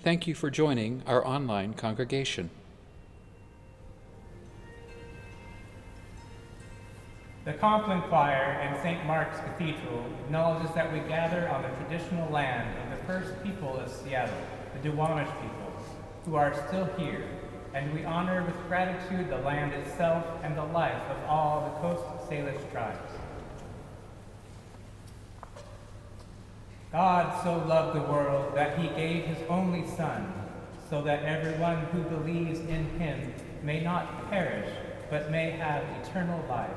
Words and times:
Thank 0.00 0.28
you 0.28 0.34
for 0.36 0.48
joining 0.48 1.02
our 1.08 1.26
online 1.26 1.74
congregation. 1.74 2.50
The 7.44 7.54
Compline 7.54 8.02
Choir 8.02 8.60
in 8.62 8.80
St. 8.80 9.04
Mark's 9.06 9.40
Cathedral 9.40 10.04
acknowledges 10.24 10.72
that 10.76 10.92
we 10.92 11.00
gather 11.00 11.48
on 11.48 11.62
the 11.62 11.68
traditional 11.70 12.30
land 12.30 12.78
of 12.78 12.96
the 12.96 13.04
first 13.06 13.42
people 13.42 13.76
of 13.76 13.90
Seattle, 13.90 14.36
the 14.80 14.88
Duwamish 14.88 15.32
people, 15.42 15.72
who 16.26 16.36
are 16.36 16.54
still 16.68 16.84
here 16.96 17.24
and 17.74 17.92
we 17.92 18.04
honor 18.04 18.44
with 18.44 18.56
gratitude 18.68 19.28
the 19.28 19.38
land 19.38 19.72
itself 19.72 20.24
and 20.44 20.56
the 20.56 20.64
life 20.64 21.02
of 21.10 21.24
all 21.28 21.64
the 21.64 21.80
Coast 21.80 22.30
Salish 22.30 22.70
tribes. 22.70 23.17
God 26.92 27.42
so 27.42 27.58
loved 27.66 27.96
the 27.96 28.10
world 28.10 28.54
that 28.54 28.78
he 28.78 28.88
gave 28.88 29.24
his 29.24 29.38
only 29.48 29.86
Son, 29.86 30.32
so 30.88 31.02
that 31.02 31.22
everyone 31.24 31.78
who 31.86 32.02
believes 32.02 32.60
in 32.60 32.88
him 32.98 33.34
may 33.62 33.80
not 33.80 34.30
perish, 34.30 34.70
but 35.10 35.30
may 35.30 35.50
have 35.50 35.84
eternal 36.02 36.42
life. 36.48 36.70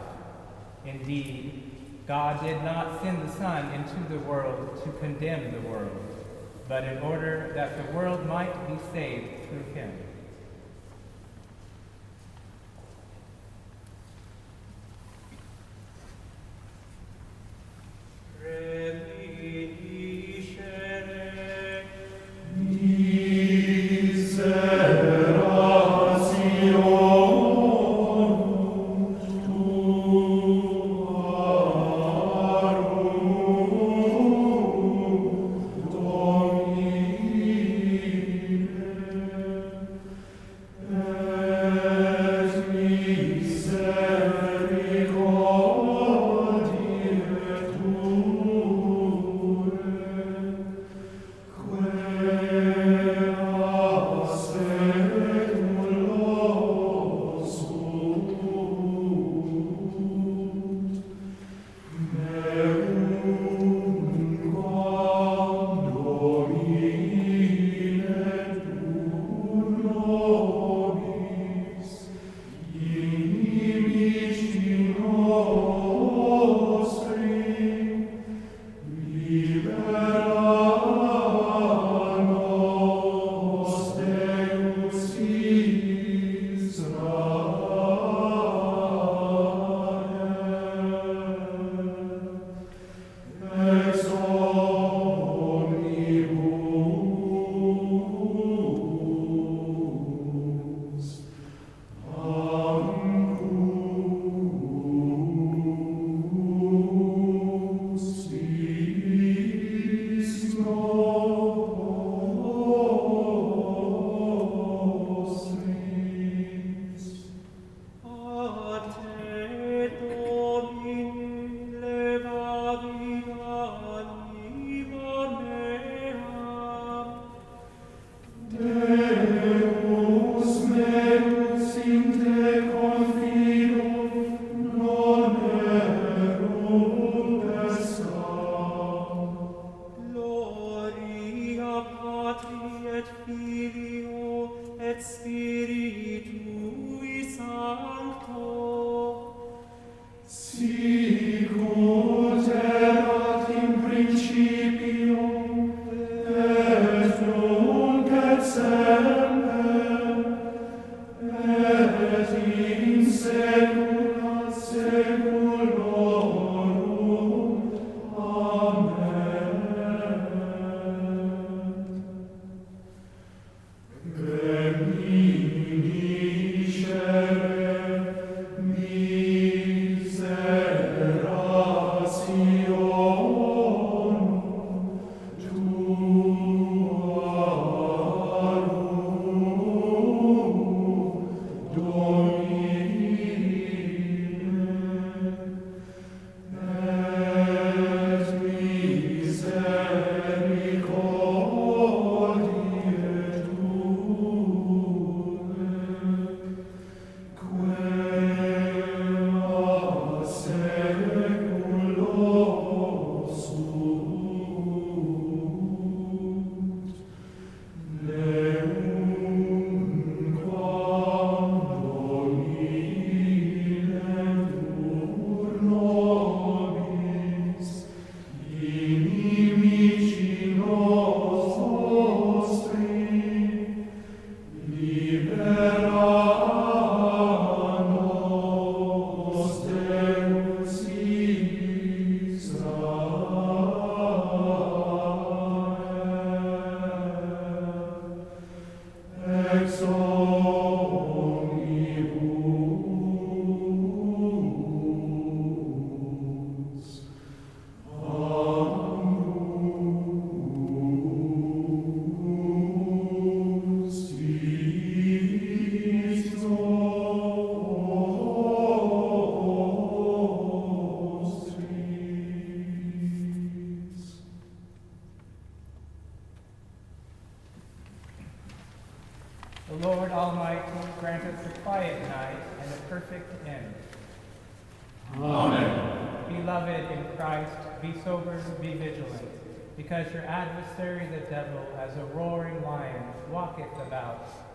Indeed, 0.86 1.64
God 2.08 2.42
did 2.44 2.62
not 2.64 3.02
send 3.02 3.22
the 3.22 3.32
Son 3.32 3.72
into 3.74 4.14
the 4.14 4.20
world 4.20 4.84
to 4.84 4.92
condemn 5.00 5.54
the 5.54 5.70
world, 5.70 6.16
but 6.68 6.84
in 6.84 6.98
order 7.00 7.54
that 7.56 7.78
the 7.78 7.94
world 7.94 8.26
might 8.26 8.68
be 8.68 8.76
saved 8.92 9.48
through 9.48 9.74
him. 9.74 9.92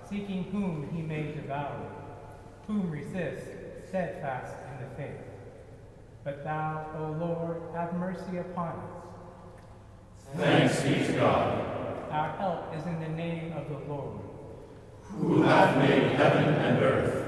Seeking 0.08 0.44
whom 0.44 0.88
he 0.94 1.02
may 1.02 1.32
devour, 1.32 1.80
whom 2.66 2.90
resist, 2.90 3.46
steadfast 3.88 4.54
in 4.72 4.88
the 4.88 4.94
faith. 4.96 5.20
But 6.24 6.44
thou, 6.44 6.86
O 6.98 7.12
Lord, 7.24 7.62
have 7.74 7.94
mercy 7.94 8.38
upon 8.38 8.70
us. 8.70 10.36
Thanks 10.36 10.82
be 10.82 11.06
to 11.06 11.12
God, 11.18 12.10
Our 12.10 12.30
help 12.36 12.76
is 12.76 12.84
in 12.86 13.00
the 13.00 13.08
name 13.08 13.52
of 13.56 13.68
the 13.68 13.78
Lord. 13.92 14.18
who 15.02 15.42
hath 15.42 15.76
made 15.78 16.12
heaven 16.16 16.54
and 16.54 16.82
earth. 16.82 17.22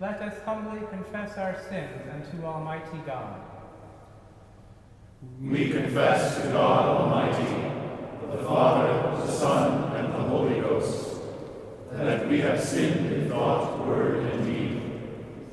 Let 0.00 0.20
us 0.20 0.34
humbly 0.44 0.80
confess 0.90 1.38
our 1.38 1.56
sins 1.68 2.02
unto 2.12 2.44
Almighty 2.44 2.98
God. 3.06 3.40
We 5.40 5.70
confess 5.70 6.42
to 6.42 6.48
God 6.48 7.00
Almighty, 7.00 7.70
the 8.30 8.44
Father, 8.44 9.16
the 9.24 9.32
Son, 9.32 9.96
and 9.96 10.12
the 10.12 10.18
Holy 10.28 10.60
Ghost, 10.60 11.16
that 11.92 12.22
we 12.34 12.40
have 12.40 12.60
sinned 12.60 13.12
in 13.12 13.28
thought, 13.28 13.86
word, 13.86 14.16
and 14.16 14.44
deed, 14.44 14.82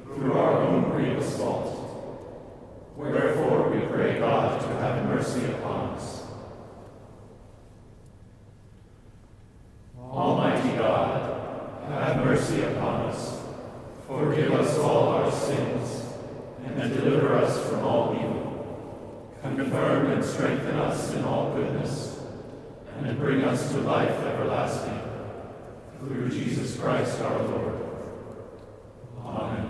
through 0.03 0.33
our 0.33 0.61
own 0.61 0.89
grievous 0.89 1.37
fault. 1.37 1.67
Wherefore 2.97 3.69
we 3.69 3.81
pray 3.81 4.17
God 4.17 4.59
to 4.59 4.67
have 4.79 5.05
mercy 5.05 5.45
upon 5.45 5.89
us. 5.89 6.23
Almighty 9.99 10.75
God, 10.75 11.87
have 11.87 12.25
mercy 12.25 12.63
upon 12.63 13.01
us. 13.01 13.43
Forgive 14.07 14.51
us 14.53 14.75
all 14.79 15.09
our 15.09 15.31
sins, 15.31 16.03
and 16.65 16.91
deliver 16.95 17.35
us 17.35 17.63
from 17.69 17.83
all 17.83 18.15
evil. 18.15 19.37
Confirm 19.43 20.13
and 20.13 20.25
strengthen 20.25 20.77
us 20.77 21.13
in 21.13 21.23
all 21.25 21.53
goodness, 21.53 22.23
and 23.03 23.19
bring 23.19 23.43
us 23.43 23.71
to 23.71 23.77
life. 23.81 24.20
Through 26.31 26.45
Jesus 26.45 26.79
Christ 26.79 27.19
our 27.19 27.43
Lord. 27.43 27.75
Amen. 29.25 29.69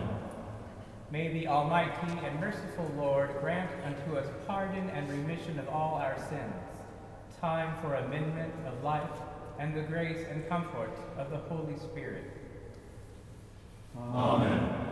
May 1.10 1.34
the 1.34 1.48
Almighty 1.48 2.20
and 2.24 2.40
merciful 2.40 2.88
Lord 2.96 3.32
grant 3.42 3.72
unto 3.84 4.16
us 4.16 4.28
pardon 4.46 4.88
and 4.92 5.10
remission 5.10 5.58
of 5.58 5.68
all 5.70 5.96
our 5.96 6.16
sins, 6.30 6.54
time 7.40 7.76
for 7.82 7.96
amendment 7.96 8.54
of 8.68 8.84
life, 8.84 9.10
and 9.58 9.74
the 9.74 9.82
grace 9.82 10.24
and 10.30 10.48
comfort 10.48 10.96
of 11.18 11.32
the 11.32 11.38
Holy 11.38 11.78
Spirit. 11.80 12.26
Amen. 13.98 14.91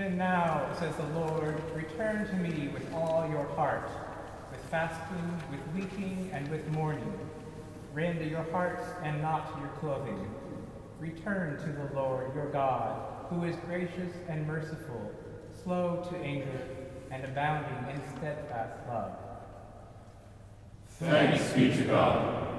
Even 0.00 0.16
now, 0.16 0.66
says 0.78 0.96
the 0.96 1.18
Lord, 1.18 1.60
return 1.74 2.26
to 2.26 2.34
me 2.36 2.68
with 2.68 2.90
all 2.94 3.28
your 3.28 3.44
heart, 3.48 3.90
with 4.50 4.60
fasting, 4.70 5.42
with 5.50 5.60
weeping, 5.74 6.30
and 6.32 6.48
with 6.48 6.66
mourning. 6.68 7.18
Rend 7.92 8.24
your 8.30 8.44
hearts 8.50 8.82
and 9.02 9.20
not 9.20 9.54
your 9.58 9.68
clothing. 9.78 10.18
Return 10.98 11.58
to 11.58 11.66
the 11.66 11.94
Lord 11.94 12.34
your 12.34 12.48
God, 12.50 13.26
who 13.28 13.44
is 13.44 13.54
gracious 13.66 14.14
and 14.26 14.46
merciful, 14.46 15.12
slow 15.62 16.02
to 16.10 16.16
anger, 16.16 16.66
and 17.10 17.22
abounding 17.22 17.94
in 17.94 18.00
steadfast 18.16 18.88
love. 18.88 19.12
Thanks 20.98 21.52
be 21.52 21.76
to 21.76 21.84
God. 21.84 22.49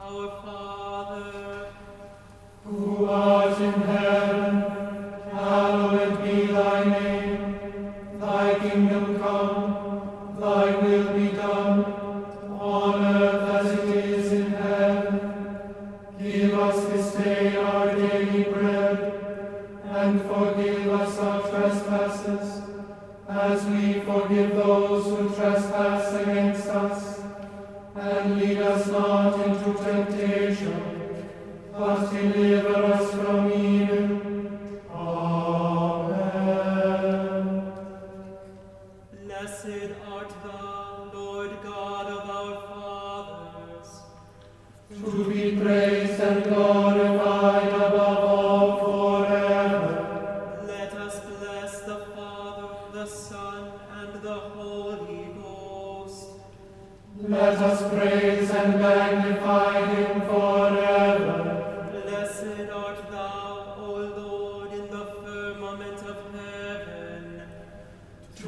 Our 0.00 0.30
Father. 0.42 1.47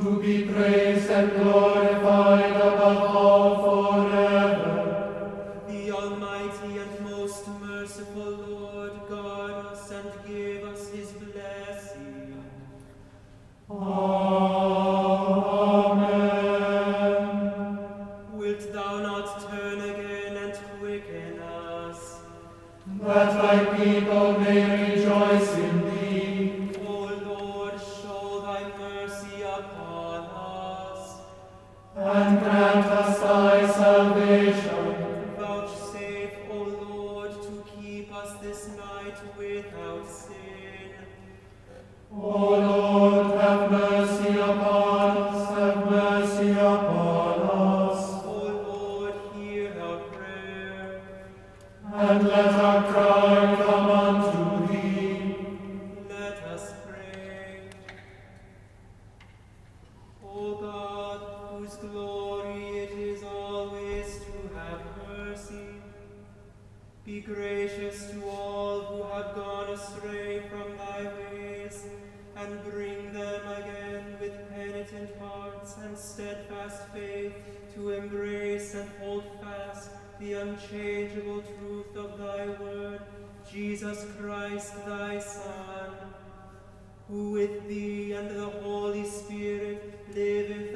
to 0.00 0.18
be 0.20 0.44
praised 0.44 1.10
and 1.10 1.32
glorified. 1.32 1.69
Be 67.20 67.34
gracious 67.34 68.10
to 68.12 68.30
all 68.30 68.80
who 68.80 69.02
have 69.02 69.34
gone 69.34 69.68
astray 69.74 70.40
from 70.48 70.74
thy 70.78 71.04
ways, 71.04 71.84
and 72.34 72.64
bring 72.64 73.12
them 73.12 73.42
again 73.58 74.16
with 74.18 74.32
penitent 74.48 75.10
hearts 75.20 75.76
and 75.84 75.98
steadfast 75.98 76.88
faith 76.94 77.34
to 77.74 77.90
embrace 77.90 78.74
and 78.74 78.88
hold 79.00 79.24
fast 79.42 79.90
the 80.18 80.32
unchangeable 80.32 81.42
truth 81.42 81.94
of 81.94 82.16
thy 82.16 82.46
word, 82.58 83.02
Jesus 83.52 84.06
Christ, 84.18 84.72
thy 84.86 85.18
Son, 85.18 85.90
who 87.06 87.32
with 87.32 87.68
thee 87.68 88.12
and 88.12 88.30
the 88.30 88.48
Holy 88.62 89.04
Spirit 89.04 90.08
liveth 90.14 90.69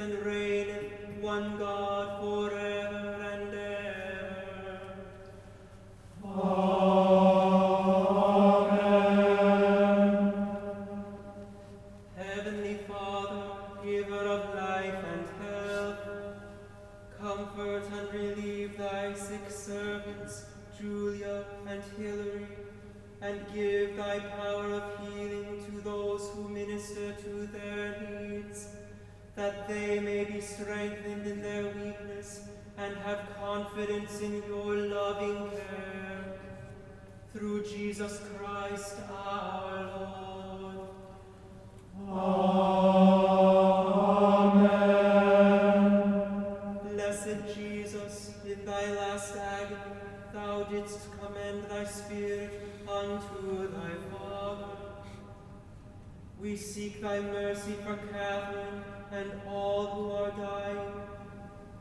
that 29.45 29.69
they 29.69 30.01
may 30.01 30.25
be 30.25 30.41
strengthened 30.41 31.27
in 31.27 31.43
their 31.43 31.65
weakness 31.65 32.49
and 32.79 32.97
have 33.05 33.21
confidence 33.39 34.21
in 34.23 34.43
your 34.49 34.75
loving 34.75 35.51
care. 35.51 36.39
Through 37.31 37.65
Jesus 37.65 38.23
Christ 38.39 38.97
our 39.11 39.83
Lord. 40.01 40.79
Amen. 42.09 42.55
Blessed 46.91 47.41
Jesus, 47.55 48.33
in 48.47 48.65
thy 48.65 48.95
last 48.95 49.37
agony, 49.37 50.01
thou 50.33 50.63
didst 50.63 51.01
commend 51.21 51.65
thy 51.69 51.85
spirit 51.85 52.51
unto 52.89 53.69
thy 53.77 53.93
Father. 54.11 54.75
We 56.41 56.57
seek 56.57 57.03
thy 57.03 57.21
mercy 57.21 57.75
for 57.85 57.97
Catherine, 58.11 58.94
and 59.17 59.33
all 59.49 59.87
who 59.87 60.11
are 60.13 60.31
dying. 60.31 60.93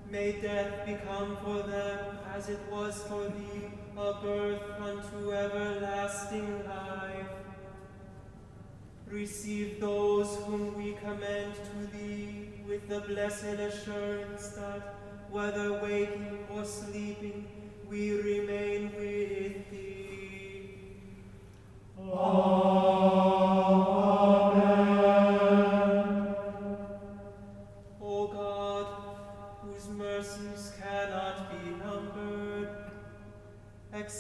May 0.09 0.33
death 0.33 0.85
become 0.85 1.37
for 1.43 1.63
them 1.63 2.19
as 2.35 2.49
it 2.49 2.59
was 2.71 3.03
for 3.03 3.23
thee, 3.29 3.71
a 3.97 4.13
birth 4.21 4.61
unto 4.79 5.33
everlasting 5.33 6.65
life. 6.65 7.33
Receive 9.07 9.79
those 9.79 10.35
whom 10.43 10.75
we 10.77 10.93
commend 10.93 11.53
to 11.55 11.97
thee 11.97 12.49
with 12.67 12.87
the 12.87 13.01
blessed 13.01 13.59
assurance 13.69 14.49
that, 14.49 14.95
whether 15.29 15.81
waking 15.81 16.45
or 16.53 16.65
sleeping, 16.65 17.47
we 17.89 18.11
remain 18.21 18.91
with 18.97 19.71
thee. 19.71 20.77
O 21.99 23.52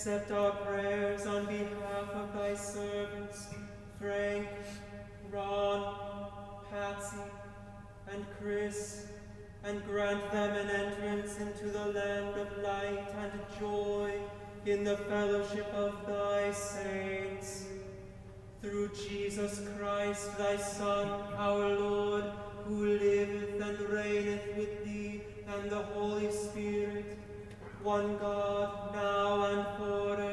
accept 0.03 0.31
our 0.31 0.51
prayers 0.51 1.25
on 1.25 1.45
behalf 1.45 2.09
of 2.13 2.33
thy 2.33 2.53
servants, 2.53 3.47
Frank, 4.01 4.49
Ron, 5.31 5.95
Patsy, 6.69 7.15
and 8.11 8.25
Chris, 8.37 9.05
and 9.63 9.81
grant 9.85 10.29
them 10.33 10.57
an 10.57 10.69
entrance 10.69 11.37
into 11.37 11.67
the 11.67 11.85
land 11.85 12.37
of 12.37 12.57
light 12.61 13.15
and 13.17 13.31
joy 13.57 14.11
in 14.65 14.83
the 14.83 14.97
fellowship 14.97 15.73
of 15.73 15.95
thy 16.05 16.51
saints. 16.51 17.67
Through 18.61 18.89
Jesus 19.07 19.61
Christ, 19.79 20.37
thy 20.37 20.57
Son, 20.57 21.07
our 21.37 21.79
Lord, 21.79 22.25
who 22.65 22.87
liveth 22.87 23.61
and 23.61 23.79
reigneth 23.79 24.57
with 24.57 24.83
thee 24.83 25.21
and 25.47 25.71
the 25.71 25.81
Holy 25.81 26.29
Spirit, 26.29 27.22
one 27.83 28.17
God, 28.17 28.93
now 28.93 29.43
and 29.43 29.65
forever. 29.77 30.29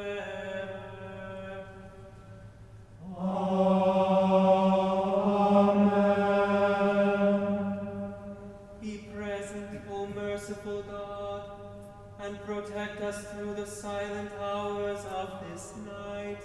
Be 8.79 9.09
present, 9.13 9.81
O 9.91 10.07
merciful 10.15 10.81
God, 10.83 11.51
and 12.21 12.39
protect 12.45 13.01
us 13.01 13.25
through 13.25 13.55
the 13.55 13.65
silent 13.65 14.31
hours 14.41 15.03
of 15.13 15.43
this 15.51 15.73
night, 15.85 16.39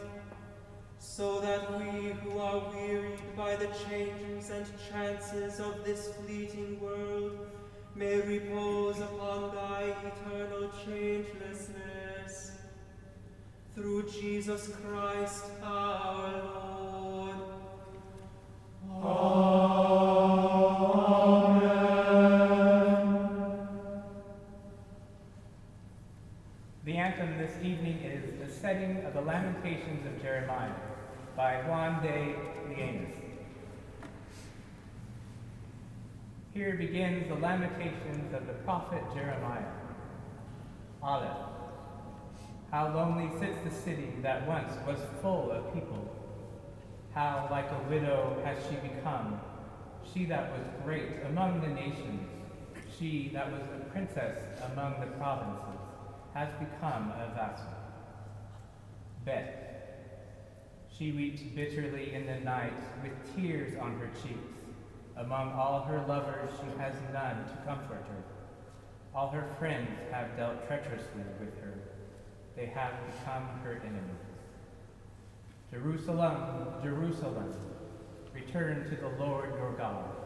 so 0.98 1.40
that 1.40 1.78
we 1.78 2.14
who 2.14 2.40
are 2.40 2.68
wearied 2.74 3.20
by 3.36 3.54
the 3.54 3.68
changes 3.88 4.50
and 4.50 4.66
chances 4.90 5.60
of 5.60 5.84
this 5.84 6.08
fleeting 6.14 6.80
world 6.80 7.46
may 7.96 8.20
repose 8.20 8.98
upon 9.00 9.54
thy 9.54 9.94
eternal 10.04 10.70
changelessness. 10.84 12.50
Through 13.74 14.10
Jesus 14.10 14.68
Christ 14.68 15.44
our 15.62 16.42
Lord. 16.44 17.36
Amen. 19.02 19.96
The 26.84 26.96
anthem 26.96 27.38
this 27.38 27.52
evening 27.62 27.98
is 28.02 28.38
The 28.46 28.52
Setting 28.60 29.04
of 29.06 29.14
the 29.14 29.22
Lamentations 29.22 30.04
of 30.06 30.20
Jeremiah 30.20 30.70
by 31.34 31.62
Juan 31.62 32.02
de 32.02 32.36
Lienas. 32.68 33.25
Here 36.56 36.72
begins 36.72 37.28
the 37.28 37.34
Lamentations 37.34 38.32
of 38.32 38.46
the 38.46 38.54
prophet 38.64 39.02
Jeremiah. 39.14 39.74
Aleph. 41.02 41.36
How 42.70 42.94
lonely 42.94 43.28
sits 43.38 43.58
the 43.62 43.70
city 43.70 44.14
that 44.22 44.48
once 44.48 44.72
was 44.86 44.98
full 45.20 45.50
of 45.50 45.74
people. 45.74 46.16
How 47.12 47.46
like 47.50 47.66
a 47.70 47.90
widow 47.90 48.40
has 48.42 48.56
she 48.70 48.76
become, 48.76 49.38
she 50.14 50.24
that 50.24 50.50
was 50.52 50.66
great 50.82 51.26
among 51.28 51.60
the 51.60 51.68
nations, 51.68 52.26
she 52.98 53.30
that 53.34 53.52
was 53.52 53.60
a 53.60 53.84
princess 53.90 54.38
among 54.72 54.98
the 54.98 55.08
provinces, 55.18 55.78
has 56.32 56.48
become 56.54 57.10
a 57.10 57.34
vassal. 57.34 57.66
Bet. 59.26 60.08
She 60.88 61.12
weeps 61.12 61.42
bitterly 61.42 62.14
in 62.14 62.24
the 62.24 62.40
night 62.40 62.72
with 63.02 63.36
tears 63.36 63.78
on 63.78 63.98
her 63.98 64.08
cheeks. 64.22 64.55
Among 65.16 65.52
all 65.52 65.82
her 65.82 66.04
lovers, 66.06 66.50
she 66.60 66.78
has 66.78 66.94
none 67.12 67.44
to 67.46 67.56
comfort 67.64 68.04
her. 68.08 68.22
All 69.14 69.30
her 69.30 69.48
friends 69.58 69.88
have 70.12 70.36
dealt 70.36 70.66
treacherously 70.66 71.22
with 71.40 71.58
her. 71.60 71.72
They 72.54 72.66
have 72.66 72.92
become 73.06 73.48
her 73.64 73.80
enemies. 73.82 74.26
Jerusalem, 75.70 76.66
Jerusalem, 76.82 77.54
return 78.34 78.88
to 78.90 78.96
the 78.96 79.24
Lord 79.24 79.54
your 79.58 79.72
God. 79.72 80.25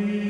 And 0.00 0.29